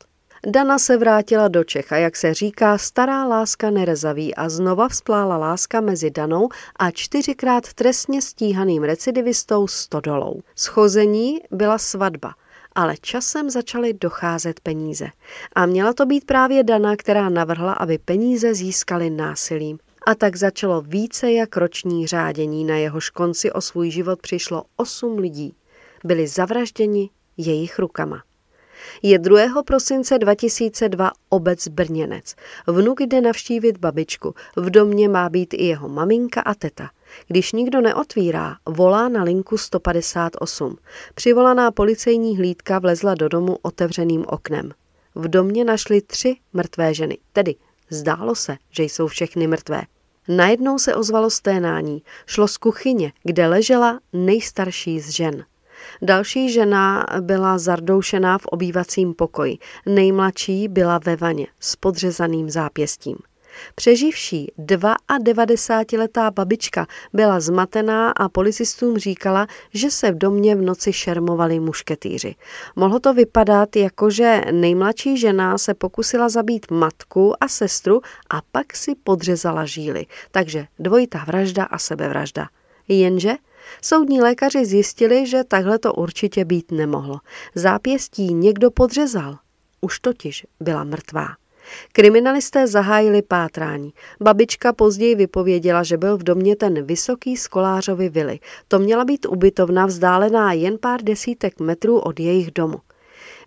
Dana 0.46 0.80
se 0.80 0.98
vrátila 0.98 1.48
do 1.48 1.64
Čech 1.64 1.92
a 1.92 1.98
jak 1.98 2.16
se 2.16 2.34
říká, 2.34 2.78
stará 2.78 3.26
láska 3.26 3.70
nerezaví 3.70 4.36
a 4.36 4.50
znova 4.50 4.88
vzplála 4.88 5.38
láska 5.38 5.82
mezi 5.82 6.12
Danou 6.12 6.50
a 6.76 6.92
čtyřikrát 6.92 7.74
trestně 7.74 8.22
stíhaným 8.22 8.84
recidivistou 8.84 9.68
Stodolou. 9.68 10.42
Schození 10.56 11.40
byla 11.52 11.78
svatba 11.78 12.34
ale 12.78 12.96
časem 13.02 13.50
začaly 13.50 13.94
docházet 13.94 14.60
peníze. 14.60 15.08
A 15.56 15.66
měla 15.66 15.94
to 15.94 16.06
být 16.06 16.26
právě 16.26 16.64
Dana, 16.64 16.96
která 16.96 17.30
navrhla, 17.30 17.74
aby 17.74 17.98
peníze 17.98 18.54
získaly 18.54 19.10
násilím. 19.10 19.80
A 20.08 20.16
tak 20.16 20.36
začalo 20.36 20.82
více 20.82 21.32
jak 21.32 21.58
roční 21.58 22.08
řádění, 22.08 22.66
na 22.66 22.76
jehož 22.76 23.10
konci 23.10 23.52
o 23.52 23.62
svůj 23.62 23.92
život 23.92 24.22
přišlo 24.22 24.64
osm 24.76 25.18
lidí. 25.18 25.56
Byli 26.04 26.28
zavražděni 26.28 27.10
jejich 27.38 27.80
rukama. 27.80 28.24
Je 29.04 29.20
2. 29.20 29.64
prosince 29.64 30.18
2002 30.18 31.12
obec 31.30 31.68
Brněnec. 31.68 32.36
Vnuk 32.68 33.02
jde 33.02 33.22
navštívit 33.22 33.78
babičku. 33.78 34.36
V 34.56 34.70
domě 34.70 35.10
má 35.10 35.30
být 35.30 35.54
i 35.54 35.66
jeho 35.66 35.90
maminka 35.90 36.42
a 36.42 36.54
teta. 36.54 36.90
Když 37.28 37.52
nikdo 37.52 37.82
neotvírá, 37.82 38.56
volá 38.66 39.10
na 39.10 39.24
linku 39.24 39.58
158. 39.58 40.78
Přivolaná 41.16 41.72
policejní 41.72 42.38
hlídka 42.38 42.80
vlezla 42.80 43.16
do 43.16 43.30
domu 43.30 43.58
otevřeným 43.62 44.26
oknem. 44.28 44.72
V 45.16 45.28
domě 45.28 45.64
našli 45.66 46.02
tři 46.02 46.36
mrtvé 46.54 46.94
ženy, 46.94 47.18
tedy 47.34 47.56
zdálo 47.90 48.36
se, 48.36 48.58
že 48.72 48.84
jsou 48.84 49.08
všechny 49.08 49.48
mrtvé. 49.48 49.82
Najednou 50.28 50.80
se 50.80 50.96
ozvalo 50.96 51.30
sténání. 51.30 52.04
Šlo 52.26 52.48
z 52.48 52.58
kuchyně, 52.58 53.12
kde 53.24 53.48
ležela 53.48 54.00
nejstarší 54.14 55.00
z 55.00 55.10
žen. 55.10 55.46
Další 56.02 56.52
žena 56.52 57.06
byla 57.20 57.58
zardoušená 57.58 58.38
v 58.38 58.46
obývacím 58.46 59.14
pokoji. 59.14 59.58
Nejmladší 59.86 60.68
byla 60.68 61.00
ve 61.06 61.16
vaně 61.16 61.48
s 61.60 61.76
podřezaným 61.76 62.50
zápěstím. 62.50 63.18
Přeživší 63.76 64.52
92-letá 64.60 66.32
babička 66.32 66.88
byla 67.14 67.40
zmatená 67.40 68.12
a 68.12 68.30
policistům 68.30 68.98
říkala, 68.98 69.48
že 69.74 69.92
se 69.92 70.12
v 70.12 70.18
domě 70.18 70.56
v 70.56 70.62
noci 70.62 70.94
šermovali 70.94 71.60
mušketýři. 71.60 72.36
Mohlo 72.76 73.00
to 73.00 73.14
vypadat 73.14 73.76
jako, 73.76 74.10
že 74.10 74.42
nejmladší 74.52 75.18
žena 75.18 75.58
se 75.58 75.74
pokusila 75.74 76.30
zabít 76.30 76.72
matku 76.72 77.44
a 77.44 77.48
sestru 77.48 78.02
a 78.30 78.42
pak 78.52 78.76
si 78.76 78.96
podřezala 78.96 79.66
žíly. 79.66 80.06
Takže 80.32 80.66
dvojitá 80.80 81.24
vražda 81.28 81.64
a 81.64 81.78
sebevražda. 81.78 82.48
Jenže 82.88 83.34
Soudní 83.82 84.22
lékaři 84.22 84.66
zjistili, 84.66 85.28
že 85.28 85.44
takhle 85.44 85.80
to 85.80 85.94
určitě 85.94 86.46
být 86.46 86.72
nemohlo. 86.72 87.20
Zápěstí 87.56 88.34
někdo 88.34 88.72
podřezal. 88.72 89.38
Už 89.82 90.00
totiž 90.00 90.46
byla 90.60 90.84
mrtvá. 90.84 91.28
Kriminalisté 91.92 92.68
zahájili 92.68 93.22
pátrání. 93.22 93.94
Babička 94.22 94.74
později 94.74 95.16
vypověděla, 95.16 95.84
že 95.84 95.98
byl 95.98 96.18
v 96.18 96.24
domě 96.24 96.56
ten 96.56 96.84
vysoký 96.84 97.38
skolářovi 97.38 98.10
vily. 98.10 98.40
To 98.68 98.80
měla 98.80 99.06
být 99.06 99.26
ubytovna 99.26 99.86
vzdálená 99.86 100.54
jen 100.54 100.78
pár 100.78 101.02
desítek 101.04 101.60
metrů 101.60 102.00
od 102.00 102.20
jejich 102.20 102.52
domu. 102.52 102.78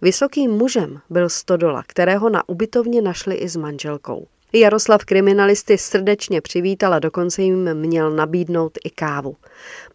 Vysokým 0.02 0.50
mužem 0.50 1.00
byl 1.10 1.28
Stodola, 1.28 1.82
kterého 1.86 2.30
na 2.30 2.48
ubytovně 2.48 3.02
našli 3.02 3.34
i 3.34 3.48
s 3.48 3.56
manželkou. 3.56 4.26
Jaroslav 4.52 5.04
kriminalisty 5.04 5.78
srdečně 5.78 6.40
přivítal 6.40 6.94
a 6.94 6.98
dokonce 6.98 7.42
jim 7.42 7.74
měl 7.74 8.10
nabídnout 8.10 8.78
i 8.84 8.90
kávu. 8.90 9.36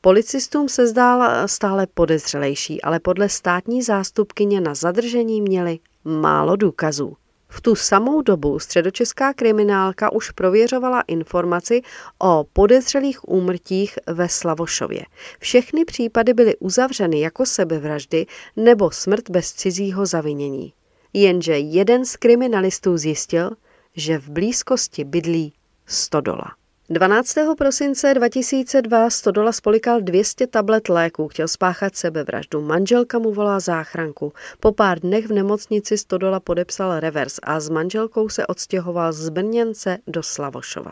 Policistům 0.02 0.70
se 0.70 0.88
zdál 0.88 1.48
stále 1.48 1.88
podezřelejší, 1.94 2.82
ale 2.82 3.00
podle 3.00 3.30
státní 3.30 3.82
zástupkyně 3.82 4.62
na 4.62 4.76
zadržení 4.76 5.42
měli 5.42 5.80
málo 6.04 6.56
důkazů. 6.56 7.18
V 7.48 7.62
tu 7.62 7.76
samou 7.76 8.22
dobu 8.22 8.60
středočeská 8.60 9.34
kriminálka 9.34 10.12
už 10.14 10.32
prověřovala 10.32 11.02
informaci 11.02 11.82
o 12.20 12.46
podezřelých 12.54 13.30
úmrtích 13.30 14.00
ve 14.08 14.30
Slavošově. 14.30 15.06
Všechny 15.40 15.86
případy 15.86 16.34
byly 16.34 16.56
uzavřeny 16.58 17.20
jako 17.20 17.46
sebevraždy 17.46 18.26
nebo 18.56 18.92
smrt 18.92 19.30
bez 19.30 19.54
cizího 19.54 20.06
zavinění. 20.06 20.74
Jenže 21.14 21.58
jeden 21.58 22.06
z 22.06 22.16
kriminalistů 22.16 22.98
zjistil, 22.98 23.52
že 23.96 24.18
v 24.18 24.30
blízkosti 24.30 25.04
bydlí 25.04 25.54
Stodola. 25.86 26.56
12. 26.90 27.36
prosince 27.58 28.14
2002 28.14 29.10
Stodola 29.10 29.52
spolikal 29.52 30.02
200 30.02 30.48
tablet 30.48 30.90
léků, 30.90 31.28
chtěl 31.28 31.48
spáchat 31.48 31.96
sebevraždu. 31.96 32.62
Manželka 32.62 33.20
mu 33.20 33.34
volá 33.34 33.60
záchranku. 33.60 34.34
Po 34.60 34.72
pár 34.72 35.00
dnech 35.00 35.28
v 35.28 35.34
nemocnici 35.34 35.98
Stodola 35.98 36.40
podepsal 36.40 37.00
revers 37.00 37.40
a 37.44 37.60
s 37.60 37.70
manželkou 37.70 38.30
se 38.30 38.48
odstěhoval 38.48 39.14
z 39.14 39.30
Brněnce 39.30 39.98
do 40.08 40.24
Slavošova. 40.24 40.92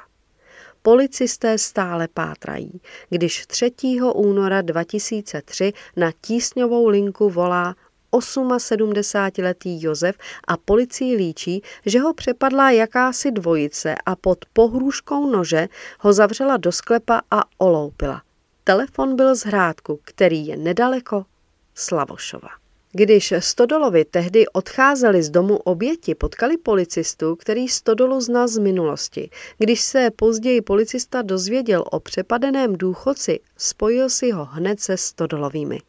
Policisté 0.82 1.58
stále 1.58 2.08
pátrají, 2.14 2.82
když 3.10 3.46
3. 3.46 3.72
února 4.14 4.62
2003 4.62 5.74
na 5.96 6.12
tísňovou 6.22 6.88
linku 6.88 7.30
volá 7.30 7.76
78-letý 8.20 9.84
Josef 9.84 10.16
a 10.48 10.58
policii 10.58 11.16
líčí, 11.16 11.62
že 11.86 12.00
ho 12.00 12.14
přepadla 12.14 12.72
jakási 12.72 13.32
dvojice 13.32 13.96
a 14.06 14.16
pod 14.16 14.46
pohrůžkou 14.54 15.30
nože 15.32 15.68
ho 16.00 16.14
zavřela 16.14 16.58
do 16.58 16.72
sklepa 16.72 17.22
a 17.32 17.44
oloupila. 17.58 18.22
Telefon 18.64 19.16
byl 19.16 19.36
z 19.36 19.46
Hrádku, 19.46 20.00
který 20.04 20.48
je 20.48 20.58
nedaleko 20.58 21.26
Slavošova. 21.76 22.50
Když 22.96 23.34
Stodolovi 23.40 24.06
tehdy 24.06 24.48
odcházeli 24.48 25.24
z 25.24 25.30
domu 25.30 25.58
oběti, 25.58 26.16
potkali 26.16 26.58
policistu, 26.58 27.36
který 27.36 27.68
Stodolu 27.68 28.22
zná 28.22 28.48
z 28.48 28.58
minulosti. 28.58 29.30
Když 29.58 29.82
se 29.82 30.12
později 30.16 30.62
policista 30.62 31.22
dozvěděl 31.22 31.84
o 31.92 32.00
přepadeném 32.00 32.78
důchodci, 32.78 33.40
spojil 33.58 34.10
si 34.10 34.32
ho 34.32 34.46
hned 34.46 34.80
se 34.80 34.98
Stodolovými. 34.98 35.80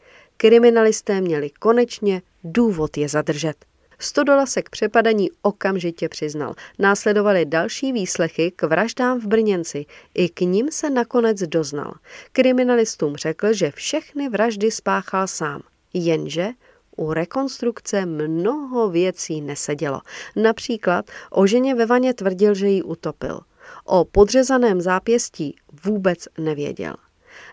Kriminalisté 0.44 1.20
měli 1.20 1.50
konečně 1.50 2.22
důvod 2.44 2.96
je 2.96 3.08
zadržet. 3.08 3.64
Stodola 3.98 4.46
se 4.46 4.62
k 4.62 4.70
přepadení 4.70 5.30
okamžitě 5.42 6.08
přiznal. 6.08 6.54
Následovaly 6.78 7.44
další 7.44 7.92
výslechy 7.92 8.50
k 8.56 8.62
vraždám 8.62 9.20
v 9.20 9.26
Brněnci. 9.26 9.86
I 10.14 10.28
k 10.28 10.40
ním 10.40 10.70
se 10.70 10.90
nakonec 10.90 11.40
doznal. 11.40 11.94
Kriminalistům 12.32 13.16
řekl, 13.16 13.52
že 13.52 13.70
všechny 13.70 14.28
vraždy 14.28 14.70
spáchal 14.70 15.26
sám. 15.26 15.62
Jenže 15.94 16.48
u 16.96 17.12
rekonstrukce 17.12 18.06
mnoho 18.06 18.90
věcí 18.90 19.40
nesedělo. 19.40 20.00
Například 20.36 21.10
o 21.30 21.46
ženě 21.46 21.74
ve 21.74 21.86
vaně 21.86 22.14
tvrdil, 22.14 22.54
že 22.54 22.68
ji 22.68 22.82
utopil. 22.82 23.40
O 23.84 24.04
podřezaném 24.04 24.80
zápěstí 24.80 25.56
vůbec 25.84 26.28
nevěděl. 26.38 26.94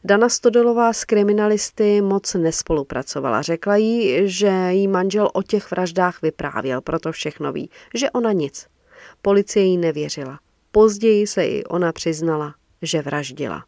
Dana 0.04 0.30
Stodolová 0.30 0.94
s 0.94 1.06
kriminalisty 1.06 2.02
moc 2.02 2.34
nespolupracovala. 2.34 3.42
Řekla 3.42 3.76
jí, 3.76 4.30
že 4.30 4.68
jí 4.70 4.88
manžel 4.88 5.30
o 5.34 5.44
těch 5.44 5.72
vraždách 5.72 6.22
vyprávěl, 6.22 6.82
proto 6.82 7.12
všechno 7.12 7.54
ví, 7.54 7.70
že 7.94 8.12
ona 8.12 8.32
nic. 8.32 8.68
Policie 9.22 9.66
jí 9.66 9.78
nevěřila. 9.78 10.40
Později 10.72 11.28
se 11.28 11.46
i 11.46 11.64
ona 11.64 11.92
přiznala, 11.92 12.56
že 12.82 13.02
vraždila. 13.02 13.64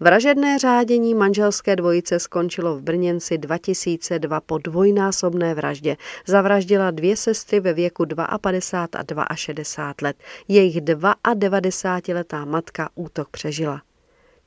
Vražedné 0.00 0.58
řádění 0.58 1.14
manželské 1.14 1.76
dvojice 1.76 2.18
skončilo 2.18 2.76
v 2.76 2.82
Brněnci 2.82 3.38
2002 3.38 4.40
po 4.40 4.58
dvojnásobné 4.58 5.54
vraždě. 5.54 5.96
Zavraždila 6.26 6.90
dvě 6.90 7.16
sestry 7.16 7.60
ve 7.60 7.72
věku 7.72 8.04
52 8.40 9.22
a 9.22 9.34
62 9.34 10.08
let. 10.08 10.16
Jejich 10.48 10.80
92-letá 10.80 12.44
matka 12.44 12.88
útok 12.94 13.28
přežila. 13.28 13.82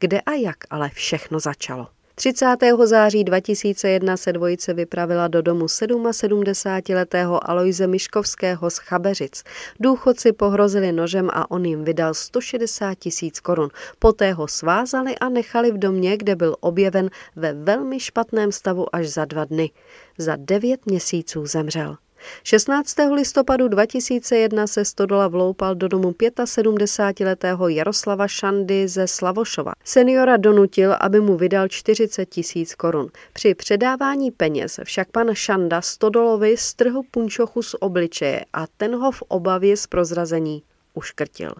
Kde 0.05 0.21
a 0.21 0.31
jak 0.31 0.57
ale 0.69 0.89
všechno 0.89 1.39
začalo? 1.39 1.87
30. 2.15 2.55
září 2.83 3.23
2001 3.23 4.17
se 4.17 4.33
dvojice 4.33 4.73
vypravila 4.73 5.27
do 5.27 5.41
domu 5.41 5.65
77-letého 5.65 7.49
Alojze 7.49 7.87
Miškovského 7.87 8.69
z 8.69 8.77
Chabeřic. 8.77 9.43
Důchodci 9.79 10.31
pohrozili 10.31 10.91
nožem 10.91 11.29
a 11.33 11.51
on 11.51 11.65
jim 11.65 11.83
vydal 11.83 12.13
160 12.13 12.95
tisíc 12.95 13.39
korun. 13.39 13.69
Poté 13.99 14.33
ho 14.33 14.47
svázali 14.47 15.17
a 15.17 15.29
nechali 15.29 15.71
v 15.71 15.77
domě, 15.77 16.17
kde 16.17 16.35
byl 16.35 16.55
objeven 16.59 17.09
ve 17.35 17.53
velmi 17.53 17.99
špatném 17.99 18.51
stavu 18.51 18.95
až 18.95 19.07
za 19.07 19.25
dva 19.25 19.45
dny. 19.45 19.71
Za 20.17 20.35
devět 20.35 20.85
měsíců 20.85 21.45
zemřel. 21.45 21.97
16. 22.43 22.95
listopadu 23.13 23.67
2001 23.67 24.67
se 24.67 24.85
Stodola 24.85 25.27
vloupal 25.27 25.75
do 25.75 25.87
domu 25.87 26.11
75-letého 26.11 27.67
Jaroslava 27.67 28.27
Šandy 28.27 28.87
ze 28.87 29.07
Slavošova. 29.07 29.73
Seniora 29.83 30.37
donutil, 30.37 30.95
aby 30.99 31.19
mu 31.19 31.37
vydal 31.37 31.67
40 31.67 32.25
tisíc 32.25 32.75
korun. 32.75 33.09
Při 33.33 33.55
předávání 33.55 34.31
peněz 34.31 34.79
však 34.83 35.11
pan 35.11 35.27
Šanda 35.33 35.81
Stodolovi 35.81 36.57
strhl 36.57 37.01
punčochu 37.11 37.61
z 37.61 37.75
obličeje 37.79 38.45
a 38.53 38.65
ten 38.77 38.95
ho 38.95 39.11
v 39.11 39.21
obavě 39.21 39.77
z 39.77 39.87
prozrazení 39.87 40.63
uškrtil. 40.95 41.51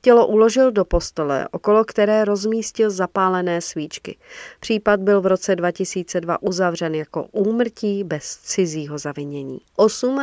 Tělo 0.00 0.26
uložil 0.26 0.72
do 0.72 0.84
postele, 0.84 1.48
okolo 1.50 1.84
které 1.84 2.24
rozmístil 2.24 2.90
zapálené 2.90 3.60
svíčky. 3.60 4.16
Případ 4.60 5.00
byl 5.00 5.20
v 5.20 5.26
roce 5.26 5.56
2002 5.56 6.42
uzavřen 6.42 6.94
jako 6.94 7.26
úmrtí 7.32 8.04
bez 8.04 8.36
cizího 8.36 8.98
zavinění. 8.98 9.60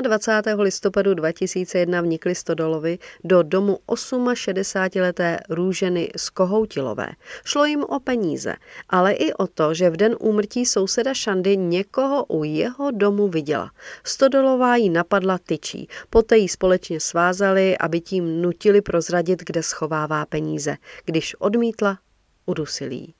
28. 0.02 0.60
listopadu 0.60 1.14
2001 1.14 2.02
vnikli 2.02 2.36
Stodolovi 2.36 3.00
do 3.24 3.44
domu 3.44 3.80
68-leté 3.88 5.38
Růženy 5.50 6.10
z 6.18 6.30
Kohoutilové. 6.30 7.08
Šlo 7.46 7.66
jim 7.66 7.84
o 7.84 8.00
peníze, 8.00 8.56
ale 8.90 9.14
i 9.14 9.34
o 9.34 9.48
to, 9.48 9.74
že 9.74 9.90
v 9.90 9.98
den 9.98 10.16
úmrtí 10.20 10.66
souseda 10.66 11.14
Šandy 11.14 11.58
někoho 11.58 12.26
u 12.26 12.44
jeho 12.44 12.92
domu 12.92 13.28
viděla. 13.28 13.72
Stodolová 14.04 14.76
ji 14.76 14.90
napadla 14.90 15.38
tyčí, 15.38 15.88
poté 16.10 16.38
ji 16.38 16.50
společně 16.50 17.00
svázali, 17.00 17.78
aby 17.78 18.02
tím 18.02 18.42
nutili 18.42 18.61
nutili 18.62 18.82
prozradit, 18.82 19.44
kde 19.46 19.64
schovává 19.64 20.26
peníze. 20.26 20.78
Když 21.06 21.36
odmítla, 21.36 21.98
udusilí. 22.46 23.14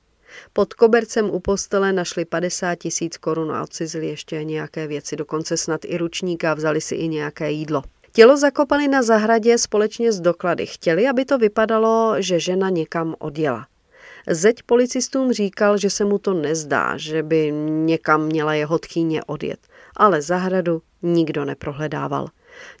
Pod 0.52 0.74
kobercem 0.74 1.30
u 1.30 1.40
postele 1.40 1.92
našli 1.92 2.24
50 2.24 2.74
tisíc 2.74 3.16
korun 3.16 3.52
a 3.52 3.62
odcizili 3.62 4.06
ještě 4.06 4.44
nějaké 4.44 4.86
věci, 4.86 5.16
dokonce 5.16 5.56
snad 5.56 5.80
i 5.84 5.98
ručníka, 5.98 6.54
vzali 6.54 6.80
si 6.80 6.94
i 6.94 7.08
nějaké 7.08 7.50
jídlo. 7.50 7.82
Tělo 8.12 8.36
zakopali 8.36 8.88
na 8.88 9.02
zahradě 9.02 9.58
společně 9.58 10.12
s 10.12 10.20
doklady. 10.20 10.66
Chtěli, 10.66 11.08
aby 11.08 11.24
to 11.24 11.38
vypadalo, 11.38 12.14
že 12.18 12.40
žena 12.40 12.68
někam 12.68 13.14
odjela. 13.18 13.66
Zeď 14.30 14.62
policistům 14.62 15.32
říkal, 15.32 15.78
že 15.78 15.90
se 15.90 16.04
mu 16.04 16.18
to 16.18 16.34
nezdá, 16.34 16.96
že 16.96 17.22
by 17.22 17.52
někam 17.68 18.26
měla 18.26 18.54
jeho 18.54 18.78
tchýně 18.78 19.24
odjet. 19.24 19.58
Ale 19.96 20.22
zahradu 20.22 20.82
nikdo 21.02 21.44
neprohledával. 21.44 22.28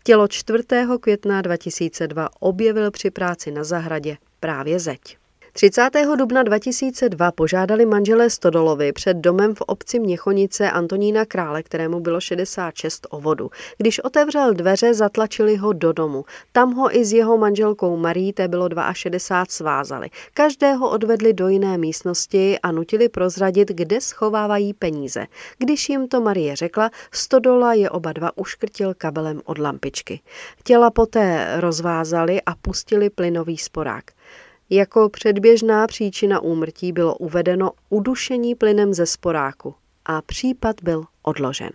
Tělo 0.02 0.28
4. 0.28 0.64
května 1.00 1.42
2002 1.42 2.28
objevil 2.40 2.90
při 2.90 3.10
práci 3.10 3.50
na 3.50 3.64
zahradě 3.64 4.16
právě 4.40 4.78
zeď. 4.78 5.21
30. 5.54 5.90
dubna 6.16 6.42
2002 6.42 7.32
požádali 7.32 7.86
manželé 7.86 8.30
Stodolovi 8.30 8.92
před 8.92 9.16
domem 9.16 9.54
v 9.54 9.60
obci 9.60 9.98
Měchonice 9.98 10.70
Antonína 10.70 11.24
Krále, 11.24 11.62
kterému 11.62 12.00
bylo 12.00 12.20
66 12.20 13.06
o 13.10 13.20
vodu. 13.20 13.50
Když 13.78 13.98
otevřel 13.98 14.54
dveře, 14.54 14.94
zatlačili 14.94 15.56
ho 15.56 15.72
do 15.72 15.92
domu. 15.92 16.24
Tam 16.52 16.74
ho 16.74 16.96
i 16.96 17.04
s 17.04 17.12
jeho 17.12 17.38
manželkou 17.38 17.96
Marí, 17.96 18.32
té 18.32 18.48
bylo 18.48 18.68
62, 18.92 19.44
svázali. 19.48 20.10
Každého 20.34 20.90
odvedli 20.90 21.32
do 21.32 21.48
jiné 21.48 21.78
místnosti 21.78 22.58
a 22.62 22.72
nutili 22.72 23.08
prozradit, 23.08 23.68
kde 23.68 24.00
schovávají 24.00 24.74
peníze. 24.74 25.26
Když 25.58 25.88
jim 25.88 26.08
to 26.08 26.20
Marie 26.20 26.56
řekla, 26.56 26.90
Stodola 27.10 27.74
je 27.74 27.90
oba 27.90 28.12
dva 28.12 28.30
uškrtil 28.36 28.94
kabelem 28.94 29.40
od 29.44 29.58
lampičky. 29.58 30.20
Těla 30.64 30.90
poté 30.90 31.56
rozvázali 31.60 32.42
a 32.42 32.54
pustili 32.54 33.10
plynový 33.10 33.58
sporák. 33.58 34.04
Jako 34.74 35.08
předběžná 35.08 35.86
příčina 35.86 36.40
úmrtí 36.40 36.92
bylo 36.92 37.16
uvedeno 37.16 37.70
udušení 37.88 38.54
plynem 38.54 38.94
ze 38.94 39.06
sporáku 39.06 39.74
a 40.04 40.22
případ 40.22 40.76
byl 40.82 41.04
odložen. 41.22 41.70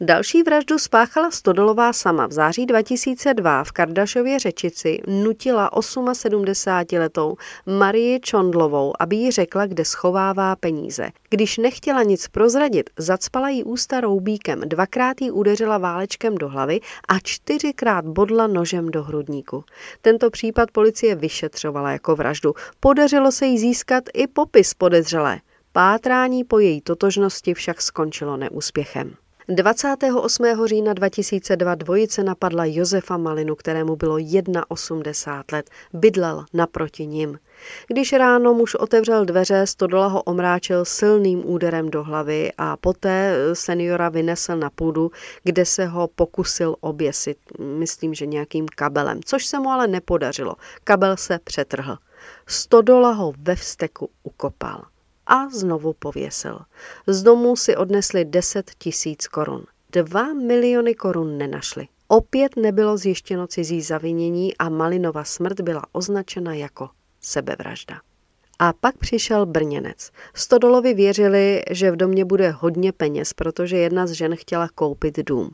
Další 0.00 0.42
vraždu 0.42 0.78
spáchala 0.78 1.30
Stodolová 1.30 1.92
sama. 1.92 2.26
V 2.26 2.32
září 2.32 2.66
2002 2.66 3.64
v 3.64 3.72
Kardašově 3.72 4.38
řečici 4.38 5.00
nutila 5.06 5.70
78-letou 5.70 7.36
Marii 7.66 8.20
Čondlovou, 8.20 8.92
aby 8.98 9.16
jí 9.16 9.30
řekla, 9.30 9.66
kde 9.66 9.84
schovává 9.84 10.56
peníze. 10.56 11.10
Když 11.30 11.58
nechtěla 11.58 12.02
nic 12.02 12.28
prozradit, 12.28 12.90
zacpala 12.98 13.48
jí 13.48 13.64
ústa 13.64 14.00
roubíkem, 14.00 14.60
dvakrát 14.60 15.20
jí 15.20 15.30
udeřila 15.30 15.78
válečkem 15.78 16.34
do 16.34 16.48
hlavy 16.48 16.80
a 17.08 17.18
čtyřikrát 17.22 18.04
bodla 18.04 18.46
nožem 18.46 18.88
do 18.88 19.02
hrudníku. 19.02 19.64
Tento 20.02 20.30
případ 20.30 20.70
policie 20.70 21.14
vyšetřovala 21.14 21.92
jako 21.92 22.16
vraždu. 22.16 22.54
Podařilo 22.80 23.32
se 23.32 23.46
jí 23.46 23.58
získat 23.58 24.04
i 24.14 24.26
popis 24.26 24.74
podezřelé. 24.74 25.40
Pátrání 25.72 26.44
po 26.44 26.58
její 26.58 26.80
totožnosti 26.80 27.54
však 27.54 27.82
skončilo 27.82 28.36
neúspěchem. 28.36 29.14
28. 29.50 30.66
října 30.66 30.92
2002 30.92 31.74
dvojice 31.74 32.22
napadla 32.22 32.64
Josefa 32.64 33.16
Malinu, 33.16 33.54
kterému 33.54 33.96
bylo 33.96 34.16
81 34.68 35.44
let. 35.52 35.70
Bydlel 35.92 36.44
naproti 36.52 37.06
ním. 37.06 37.38
Když 37.88 38.12
ráno 38.12 38.54
muž 38.54 38.74
otevřel 38.74 39.24
dveře, 39.24 39.66
Stodola 39.66 40.06
ho 40.06 40.22
omráčil 40.22 40.84
silným 40.84 41.50
úderem 41.50 41.90
do 41.90 42.02
hlavy 42.02 42.52
a 42.58 42.76
poté 42.76 43.34
seniora 43.52 44.08
vynesl 44.08 44.56
na 44.56 44.70
půdu, 44.70 45.10
kde 45.44 45.64
se 45.64 45.86
ho 45.86 46.08
pokusil 46.08 46.76
oběsit, 46.80 47.38
myslím, 47.58 48.14
že 48.14 48.26
nějakým 48.26 48.66
kabelem, 48.68 49.20
což 49.24 49.46
se 49.46 49.58
mu 49.58 49.70
ale 49.70 49.86
nepodařilo. 49.86 50.54
Kabel 50.84 51.16
se 51.16 51.38
přetrhl. 51.44 51.96
Stodola 52.46 53.12
ho 53.12 53.32
ve 53.38 53.56
vsteku 53.56 54.10
ukopal 54.22 54.82
a 55.30 55.48
znovu 55.48 55.92
pověsil. 55.98 56.58
Z 57.06 57.22
domu 57.22 57.56
si 57.56 57.76
odnesli 57.76 58.24
10 58.24 58.70
tisíc 58.78 59.28
korun. 59.28 59.64
Dva 59.92 60.34
miliony 60.34 60.94
korun 60.94 61.38
nenašli. 61.38 61.88
Opět 62.08 62.56
nebylo 62.56 62.96
zjištěno 62.96 63.46
cizí 63.46 63.82
zavinění 63.82 64.56
a 64.56 64.68
Malinova 64.68 65.24
smrt 65.24 65.60
byla 65.60 65.82
označena 65.92 66.54
jako 66.54 66.88
sebevražda. 67.20 68.00
A 68.58 68.72
pak 68.72 68.98
přišel 68.98 69.46
Brněnec. 69.46 70.10
Stodolovi 70.34 70.94
věřili, 70.94 71.62
že 71.70 71.90
v 71.90 71.96
domě 71.96 72.24
bude 72.24 72.50
hodně 72.50 72.92
peněz, 72.92 73.32
protože 73.32 73.76
jedna 73.76 74.06
z 74.06 74.10
žen 74.10 74.36
chtěla 74.36 74.68
koupit 74.74 75.18
dům. 75.18 75.50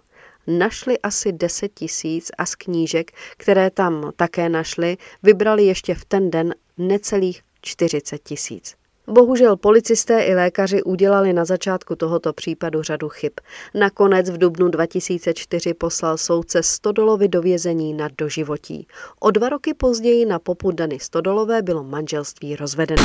Našli 0.46 0.98
asi 0.98 1.32
10 1.32 1.74
tisíc 1.74 2.30
a 2.38 2.46
z 2.46 2.54
knížek, 2.54 3.10
které 3.36 3.70
tam 3.70 4.12
také 4.16 4.48
našli, 4.48 4.96
vybrali 5.22 5.64
ještě 5.64 5.94
v 5.94 6.04
ten 6.04 6.30
den 6.30 6.54
necelých 6.78 7.42
40 7.62 8.18
tisíc. 8.22 8.76
Bohužel 9.08 9.56
policisté 9.56 10.20
i 10.22 10.34
lékaři 10.34 10.82
udělali 10.82 11.32
na 11.32 11.44
začátku 11.44 11.96
tohoto 11.96 12.32
případu 12.32 12.82
řadu 12.82 13.08
chyb. 13.08 13.32
Nakonec 13.74 14.30
v 14.30 14.38
dubnu 14.38 14.68
2004 14.68 15.74
poslal 15.74 16.18
soudce 16.18 16.62
Stodolovi 16.62 17.28
do 17.28 17.42
vězení 17.42 17.94
na 17.94 18.08
doživotí. 18.18 18.86
O 19.20 19.30
dva 19.30 19.48
roky 19.48 19.74
později 19.74 20.26
na 20.26 20.38
popud 20.38 20.74
Dany 20.74 20.98
Stodolové 21.00 21.62
bylo 21.62 21.84
manželství 21.84 22.56
rozvedeno. 22.56 23.02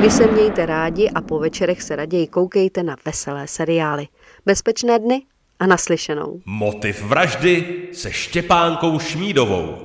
Vy 0.00 0.10
se 0.10 0.26
mějte 0.26 0.66
rádi 0.66 1.10
a 1.10 1.20
po 1.20 1.38
večerech 1.38 1.82
se 1.82 1.96
raději 1.96 2.26
koukejte 2.26 2.82
na 2.82 2.96
veselé 3.04 3.46
seriály. 3.46 4.06
Bezpečné 4.46 4.98
dny 4.98 5.22
a 5.58 5.66
naslyšenou. 5.66 6.40
Motiv 6.46 7.02
vraždy 7.02 7.82
se 7.92 8.12
Štěpánkou 8.12 8.98
Šmídovou. 8.98 9.78